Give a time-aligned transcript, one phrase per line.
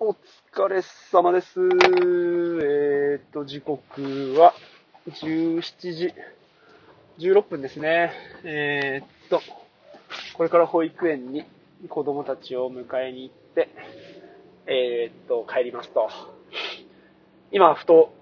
[0.00, 1.58] お疲れ様です。
[1.58, 4.54] えーっと、時刻は
[5.08, 6.14] 17時
[7.18, 8.12] 16分ですね。
[8.44, 9.40] えーっと、
[10.34, 11.44] これから保育園に
[11.88, 13.70] 子供たちを迎えに行って、
[14.68, 16.08] えーっと、帰りますと。
[17.50, 18.14] 今、ふと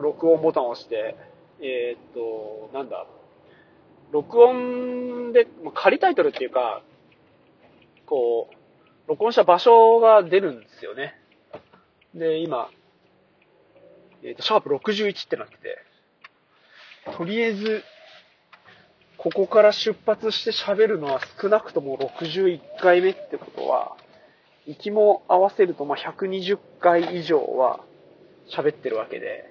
[0.00, 1.14] 録音ボタンを押して、
[1.60, 3.06] えっと、なんだ、
[4.10, 6.82] 録音で、仮タイトルっていうか、
[8.06, 8.61] こう、
[9.12, 11.14] 録音した場所が出るんですよね。
[12.14, 12.70] で、今、
[14.22, 15.78] えっ、と、シャープ61ってなってて、
[17.18, 17.84] とりあえず、
[19.18, 23.96] ここから出発して喋るのは少なくとも61回目ってことは、
[24.66, 27.80] 行きも合わせると、ま、120回以上は
[28.48, 29.44] 喋ってるわけで、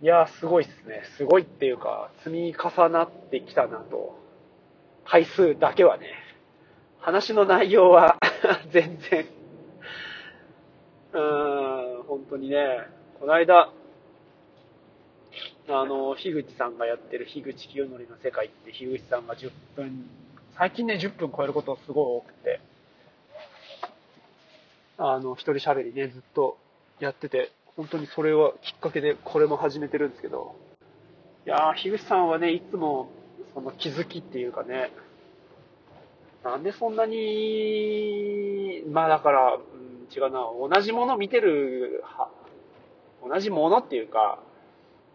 [0.00, 1.02] いやー、すごいっすね。
[1.18, 4.18] すごいっていうか、積み重なってきたなと。
[5.04, 6.27] 回数だけはね。
[7.08, 8.18] 話の内容は
[8.70, 9.26] 全然、
[11.14, 12.86] うーん、本当にね、
[13.18, 13.70] この間、
[15.70, 20.06] あの、樋口さんがやってる樋口清則の世界って樋口さんが10分、
[20.58, 22.60] 最近ね、10分超えることすごい多くて、
[24.98, 26.58] あの、一人喋りね、ずっと
[27.00, 30.54] やってて、本当にそれはきっかけでこれも始めてるんですけど、
[31.46, 33.08] いやー、樋口さんはね、いつも、
[33.54, 34.90] その気づきっていうかね、
[36.44, 42.30] なんでそんなに、まあだから、うん、違うな、同じもの見てる、は
[43.26, 44.38] 同じものっていうか、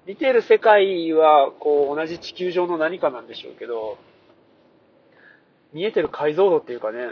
[0.06, 3.98] 見てる世界は、こう、同じ地球上の何かなんでしょうけど、
[5.72, 7.12] 見えてる解像度っていうかね、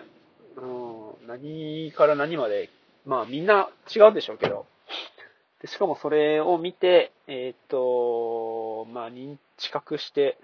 [0.57, 2.69] うん、何から何まで、
[3.05, 4.65] まあみんな違うんでしょうけど、
[5.61, 10.37] でしかもそれを見て、えーっと、まあ認知覚して、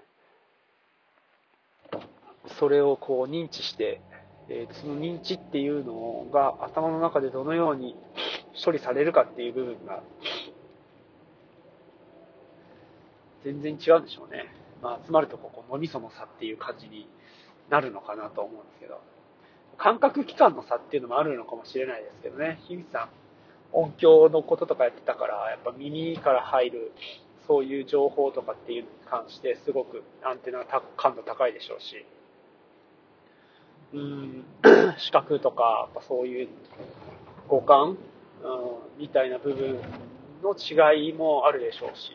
[2.58, 4.00] それをこう認知して、
[4.48, 7.96] えーその認知っていうのが頭の中でどのように
[8.64, 10.02] 処理されるかっていう部分が
[13.44, 14.46] 全然違うんでしょうね。
[14.82, 17.08] まあ、集まるとここ脳みその差っていう感じに
[17.70, 19.00] なるのかなと思うんですけど、
[19.76, 23.08] 感覚器官の差っていうのもあるのかもしれないですけどね、樋口さん、
[23.72, 26.92] 音響のこととかやってたから、やっぱ耳から入る
[27.46, 30.64] そういう情報とかっていうのに関してすごくアンテナ
[30.96, 32.04] 感度高いでしょうし、
[33.92, 34.44] うん、
[34.98, 36.48] 視覚とか、そういう
[37.48, 37.96] 五感、うん、
[38.98, 39.78] みたいな部分
[40.42, 42.12] の違いもあるでしょうし、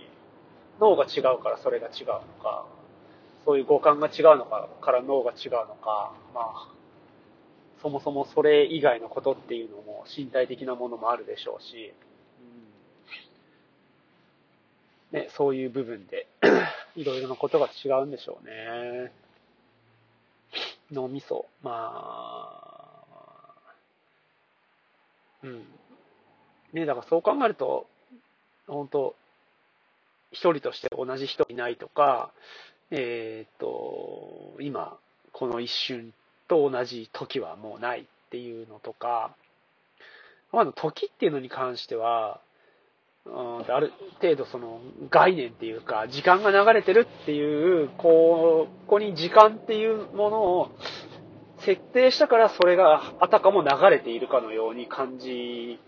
[0.80, 2.66] 脳が違うからそれが違うのか、
[3.46, 6.68] そういう五感が違うのかから脳が違うのか、まあ、
[7.82, 11.94] そもそもそれ以外のことっていうのも身体的なものもあるでしょうし、
[15.12, 16.28] うんね、そういう部分で
[16.96, 19.12] いろいろなことが違うんでしょうね。
[20.94, 22.74] 脳みそ、まあ、
[25.44, 25.66] うん。
[26.74, 27.88] ね、だからそう考えると、
[28.68, 29.16] 本当
[30.32, 32.32] 一人として同じ人いないとか、
[32.92, 34.98] えーっと、今、
[35.32, 36.14] この一瞬
[36.48, 39.36] と同じ時はもうないっていうのとか、
[40.52, 42.40] まだ時っていうのに関しては、
[43.26, 50.72] うんある程度その概念っていうか、時間が流れてるっていう、こう、ここに時間っていうものを
[51.60, 55.80] 設定したからそれがあたかも流れているかのように感じ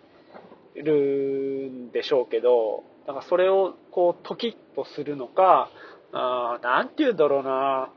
[0.75, 5.69] るんでしょうけど、だからそれをこう、時とするのか、
[6.13, 7.89] あなんて言うんだろうな。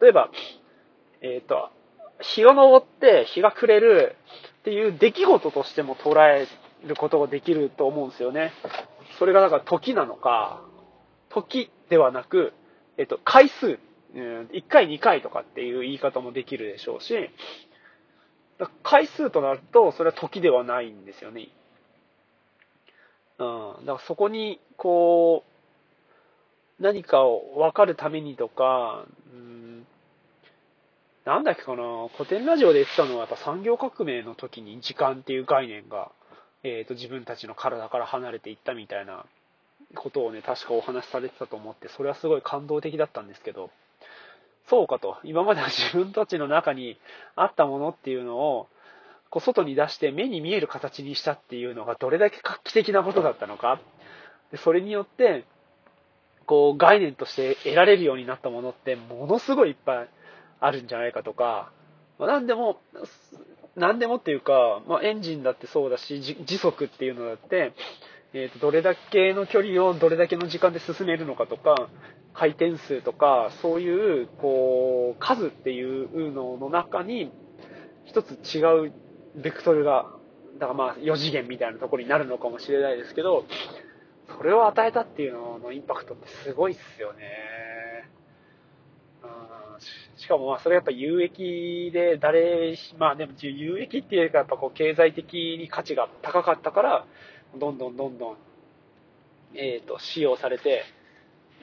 [0.00, 0.30] 例えば、
[1.22, 1.70] えっ、と、
[2.20, 4.16] 日が昇って日が暮れる
[4.60, 6.46] っていう出来事としても捉え
[6.86, 8.52] ることができると思うんですよね。
[9.18, 10.62] それがだから時なのか、
[11.30, 12.52] 時ではなく、
[12.96, 13.78] えっ、と、回数、
[14.14, 17.30] 1回2回とかっていう言い方もできるでしょうし、
[18.82, 21.48] 回数となると、それは時ではないんですよね。
[23.38, 23.86] うん。
[23.86, 25.44] だからそこに、こ
[26.78, 29.86] う、何かを分かるためにとか、うん、
[31.24, 36.12] なんだっけかな、古典ラジオで言ってたのは、やっぱ産業革命の時に時間っていう概念が、
[36.64, 39.26] えっ、と、自分たちの体から離れていったみたいな
[39.94, 43.70] ことをね、確かお話しされてたと思って、それはすごい感動的だったんですけど、
[44.66, 45.18] そうかと。
[45.24, 46.98] 今までは 自分たちの中に
[47.36, 48.68] あったものっていうのを、
[49.28, 53.78] こう外に出して目に見える形にしたっていうのがどれだけ画期的なことだったのか。
[54.50, 55.44] でそれによって、
[56.46, 60.08] こう概念として得られるようになったものってものすごいいっぱい
[60.60, 61.72] あるんじゃないかとか、
[62.18, 62.80] まあ、何でも、
[63.76, 67.72] 何でもっていうか、まあ、エンジンだってそうだし、時速っていうのだって、
[68.32, 71.88] えー、とどれだけの距離をどれだけの時間で進めるのかとか、
[72.32, 77.32] 回転数とか、そういう、こう、数っていうのの中に、
[78.04, 78.92] 一つ違う
[79.36, 80.06] ベクトルが
[80.58, 83.44] だからまあ4次元みたいなところになるのかもしれないですけど、
[84.36, 87.22] それを与えたっていうののインパクトってすごいっすよね。
[90.16, 97.06] しかもまあそれやっぱ有益で誰、まあでも有益っていうかやっぱこう経済的に価値が高かったから、
[97.58, 98.36] どんどんどんどん、
[99.54, 100.84] えっ、ー、と、使用されて、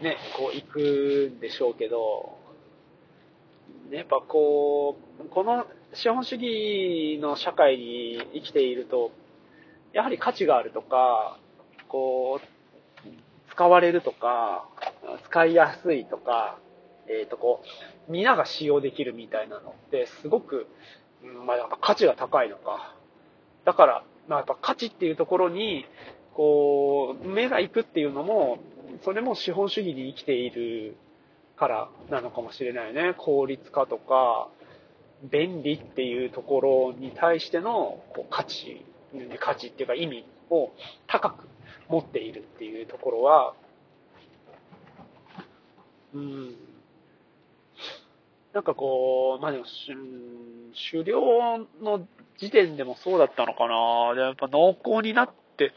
[0.01, 2.38] ね、こう行くんでしょうけど、
[3.89, 9.12] ね、やっぱこう、この資本主義の社会に生きていると、
[9.94, 11.38] やはり価値があるとか、
[11.89, 14.69] こう、使われるとか、
[15.25, 16.57] 使いやすいとか、
[17.11, 17.63] えっ、ー、とこ
[18.07, 20.67] う、皆が使用できるみたいなのって、すごく、
[21.45, 22.95] まあやっぱ価値が高いのか。
[23.65, 25.85] だから、まあやっぱ価値っていうところに、
[26.33, 28.59] こう、目が行くっていうのも、
[29.03, 30.95] それも資本主義に生きている
[31.57, 33.13] からなのかもしれないね。
[33.17, 34.49] 効率化とか、
[35.23, 38.83] 便利っていうところに対してのこう価値、
[39.39, 40.71] 価値っていうか意味を
[41.07, 41.47] 高く
[41.89, 43.53] 持っているっていうところは、
[46.13, 46.55] うん、
[48.53, 49.65] なんかこう、まあでも、
[50.92, 52.07] 狩猟の
[52.38, 54.15] 時点でもそうだったのかな。
[54.15, 55.74] でやっぱ濃厚になって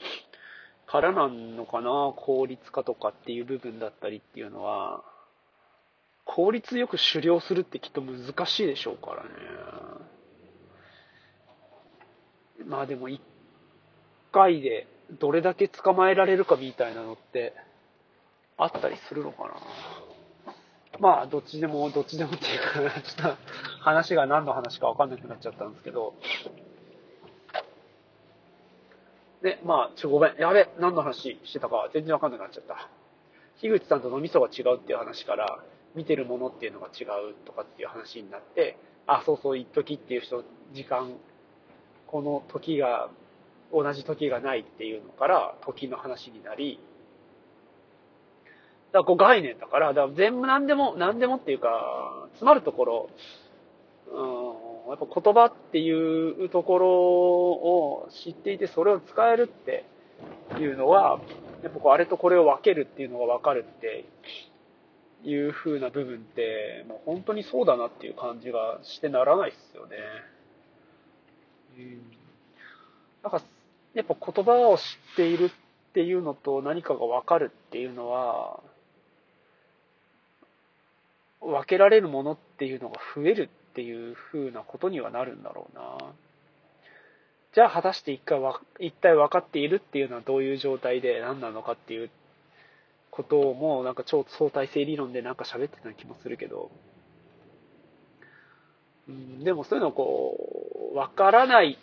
[0.87, 2.13] からなんのかな。
[2.17, 5.03] 効率化とかっていう部分だったりっていうのは、
[6.25, 9.29] 効率よく狩猟するってきっと難しいでしょうからね。
[12.67, 13.21] まあでも一
[14.33, 14.87] 回で
[15.21, 17.55] どれだけ捕まえられるかみたいなのって
[18.57, 19.55] あったりするのかな。
[21.01, 23.37] まあどっちでも、どっちでもっていうか、 ちょっと
[23.81, 26.15] 話が何の話かわかんなくなっちゃったんですけど。
[29.43, 30.37] で、まあ、ちょ、ごめん。
[30.39, 32.89] やべ、何の話してたか全然わかんなくなっちゃった。
[33.61, 35.63] 樋口さんと脳みそが違うっていう話から、
[35.95, 41.15] 見てるものっていうのが違うとかっていう話になって、あ、そうそう、一時っていう人、時間、
[42.07, 43.11] この時が、
[43.73, 46.81] 同じ時がないっていうのから、時の話になり、
[48.95, 53.11] だからこう概念だから、だから全部何でも、何でもっていうか、詰まるところ、
[54.07, 59.85] うん、やっぱ言葉っていうところを知っていて、それを使えるって
[60.61, 61.21] いうのは、
[61.65, 64.05] やっぱこうあれとこれを分けるっていうのが分かるって
[65.25, 69.97] いう風な部分って、もう本当にそうだなっていう感じがしてならないっすよね。
[71.79, 72.03] うん。
[73.25, 73.43] なんか、
[73.95, 78.61] やっぱ言葉を知っているっていうのと何かがわかるっていうのは、
[81.45, 85.99] 分けられるものっていうのが増えるっていう風なことにはなるんだろうな。
[87.55, 92.11] じゃあ果たして一回わ、一体分かっているっていうのはどういう状態で何なのかっていう
[93.11, 96.71] ことをもうなんか超相対性理論でなんか喋ってた気もするけど、
[99.09, 100.37] うん、でもそういうのこ
[100.93, 101.79] う、わからない、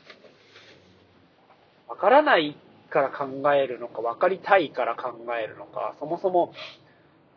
[1.87, 2.57] わからない
[2.89, 6.53] から考えるのか、わかりたいから考えるのか、そもそも、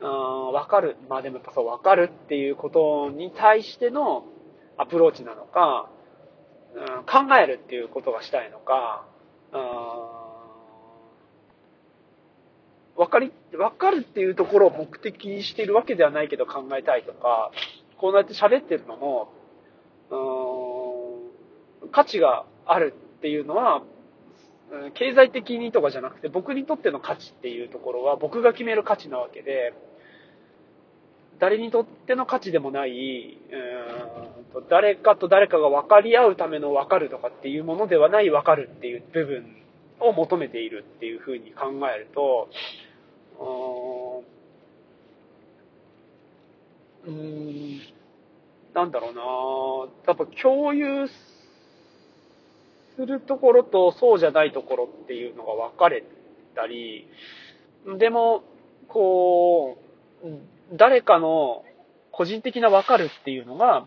[0.08, 4.24] わかる、まあでもやっぱそう、わかるっていうことに対しての
[4.76, 5.88] アプローチなのか、
[6.74, 9.06] うん、考えるっていうことがしたいのか、
[9.52, 10.24] うん
[12.96, 17.50] 分かり、分かるっていうところを目的にしているわけではないけど考えたいとか、
[17.98, 19.32] こうやって喋ってるのも、
[21.82, 23.82] うん、価値があるっていうのは、
[24.94, 29.74] 経済的にとかじゃなくて、僕にとっての価値っていうところは僕が決める価値なわけで、
[31.38, 34.34] 誰にとっての価値でもない、うん
[34.70, 39.44] 誰かと誰かが分かり合うための分かるとかっていうものではない分かるっていう部分
[40.00, 42.48] を求めているっていうふうに考えると、
[47.06, 47.80] うん、
[48.74, 49.22] なんだろうな。
[50.06, 56.04] やっぱ共有するところとそうじゃないところっていうのが分かれ
[56.54, 57.08] たり、
[57.98, 58.44] でも、
[58.88, 59.78] こ
[60.22, 60.26] う、
[60.72, 61.64] 誰かの
[62.10, 63.86] 個人的な分かるっていうのが、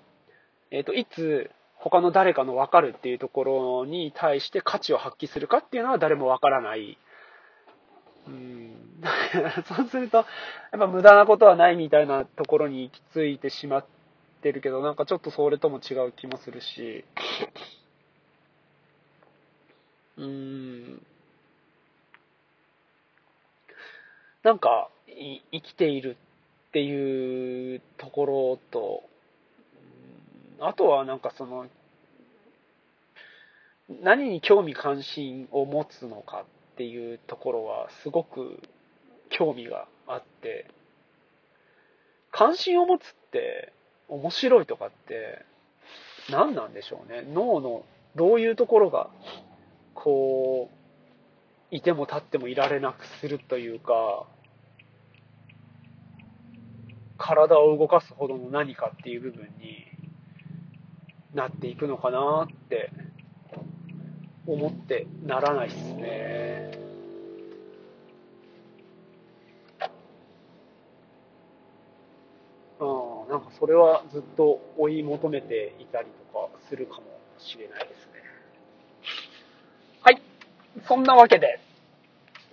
[0.71, 6.97] えっ、ー、と、いつ他の誰かの分かるっていうところに対して価値を発揮するかっていうのは誰も分からない。
[8.27, 8.73] うん。
[9.65, 13.85] そうすると、やっぱ無駄なことはないみたいなところに行き着いてしまっ
[14.41, 17.05] てるけど、なんかちょっとそれとも違う気もするし、
[20.17, 21.05] うーん。
[24.43, 24.89] なんか、
[25.51, 26.17] 生きている
[26.77, 29.01] っていうところと、
[30.59, 31.65] あとはなんかその、
[34.03, 38.59] 何に興味関心を持つのかっていうところはすごく
[39.29, 40.69] 興味があって、
[42.31, 43.73] 関心を持つって
[44.07, 45.45] 面白いとかって
[46.29, 47.23] 何なんでしょうね。
[47.33, 49.09] 脳のどういうところが
[49.95, 54.27] こう、いても立ってもいられなくするというか、
[57.17, 59.87] 体を動かすほどの何かっていう部分に
[61.33, 62.91] なっていくのかなって
[64.45, 66.71] 思ってならないっすね。
[72.79, 72.85] う
[73.27, 77.03] ん、なんかそれはずっと追い求めていたりとかするかも
[77.39, 78.13] しれないですね。
[80.01, 80.21] はい。
[80.87, 81.59] そんなわけで、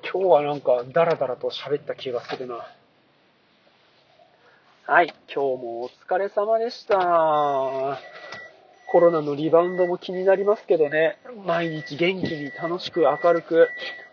[0.02, 2.66] 今日はなんかダラダラと喋った気がするな。
[4.86, 5.14] はい。
[5.34, 7.98] 今日もお疲れ様でした。
[8.92, 11.16] コロナのリバウンドも気になりますけどね。
[11.46, 13.68] 毎日元気に楽しく明るく、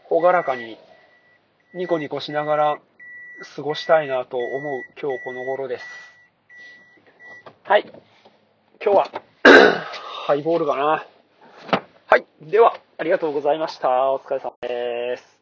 [0.06, 0.78] ほがらかに、
[1.74, 2.78] ニコニコしながら
[3.54, 5.86] 過ごしたいなと思う今日この頃です。
[7.63, 7.92] はい。
[8.82, 9.12] 今日は
[10.25, 11.06] ハイボールかな。
[12.08, 12.25] はい。
[12.40, 14.13] では、ありがとうございました。
[14.13, 15.41] お疲れ様です。